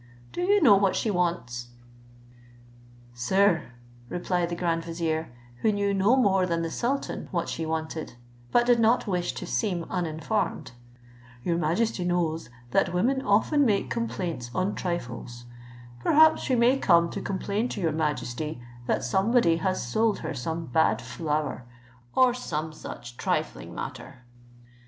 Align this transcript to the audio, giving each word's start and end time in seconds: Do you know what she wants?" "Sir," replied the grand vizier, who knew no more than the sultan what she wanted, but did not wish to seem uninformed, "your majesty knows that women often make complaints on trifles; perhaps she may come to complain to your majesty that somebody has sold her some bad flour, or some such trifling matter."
Do 0.31 0.41
you 0.41 0.63
know 0.63 0.77
what 0.77 0.95
she 0.95 1.11
wants?" 1.11 1.67
"Sir," 3.13 3.69
replied 4.09 4.49
the 4.49 4.55
grand 4.55 4.83
vizier, 4.83 5.31
who 5.57 5.71
knew 5.71 5.93
no 5.93 6.15
more 6.15 6.47
than 6.47 6.63
the 6.63 6.71
sultan 6.71 7.27
what 7.29 7.47
she 7.47 7.67
wanted, 7.67 8.13
but 8.51 8.65
did 8.65 8.79
not 8.79 9.05
wish 9.05 9.31
to 9.33 9.45
seem 9.45 9.83
uninformed, 9.91 10.71
"your 11.43 11.55
majesty 11.59 12.03
knows 12.03 12.49
that 12.71 12.95
women 12.95 13.21
often 13.21 13.63
make 13.63 13.91
complaints 13.91 14.49
on 14.55 14.73
trifles; 14.73 15.45
perhaps 16.01 16.41
she 16.41 16.55
may 16.55 16.79
come 16.79 17.07
to 17.11 17.21
complain 17.21 17.69
to 17.69 17.79
your 17.79 17.91
majesty 17.91 18.59
that 18.87 19.03
somebody 19.03 19.57
has 19.57 19.87
sold 19.87 20.17
her 20.25 20.33
some 20.33 20.65
bad 20.65 20.99
flour, 20.99 21.63
or 22.15 22.33
some 22.33 22.73
such 22.73 23.17
trifling 23.17 23.75
matter." 23.75 24.23